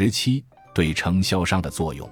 [0.00, 2.08] 十七、对承销商的作用，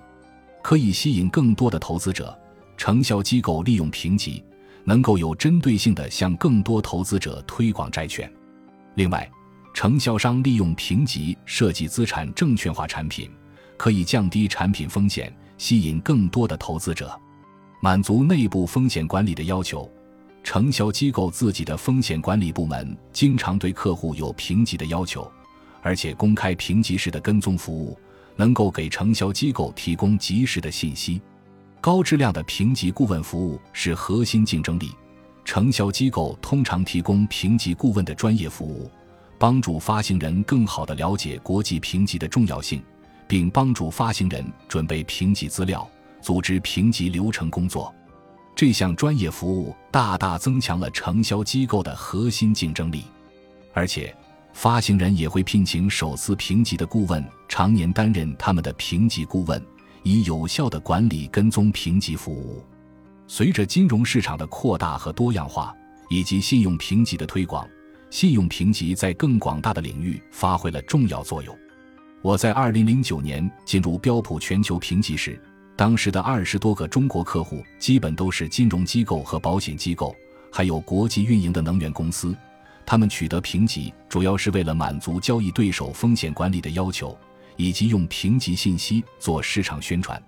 [0.61, 2.37] 可以吸引更多的投资者。
[2.77, 4.43] 承销机构利用评级，
[4.83, 8.29] 能够有针对性地向更多投资者推广债券。
[8.97, 9.31] 另外，
[9.73, 13.31] 承销商利用评级设计资产证券化产品，
[13.77, 17.17] 可以降低产品风险，吸引更多的投资者。
[17.81, 19.89] 满足内部风险管理的要求，
[20.43, 25.31] 承销机构自己的风险管理部门经常对客户有评级的要求，
[25.87, 27.97] 而且公开评级时的跟踪服务，
[28.35, 31.23] 能够给承销机构提供及时的信息。
[31.81, 34.91] 高质量的评级顾问服务是核心竞争力。
[35.45, 38.91] 承销机构通常提供评级顾问的专业服务，
[39.39, 42.83] 帮助发行人更好地了解国际评级的重要性，
[43.29, 45.89] 并帮助发行人准备评级资料、
[46.21, 47.95] 组织评级流程工作。
[48.57, 53.05] 这项专业服务大大增强了承销机构的核心竞争力。
[53.73, 54.13] 而且，
[54.57, 59.63] 发行人也会聘请首次评级的顾问，常年担任他们的评级顾问。
[60.03, 62.65] 以有效的管理跟踪评级服务。
[63.27, 65.77] 随着金融市场的扩大和多样化，
[66.09, 67.69] 以及信用评级的推广，
[68.09, 71.55] 信用评级在更广大的领域发挥了重要作用。
[72.23, 75.39] 我在二零零九年进入标普全球评级时，
[75.77, 80.17] 当时的二十多个中国客户基本都是金融机构和保险机构，
[80.51, 82.35] 还有国际运营的能源公司。
[82.87, 87.15] 他们取得评级主要是为了满足交易对手风险管理的要求。
[87.57, 90.23] 以及用评级信息做市场宣传。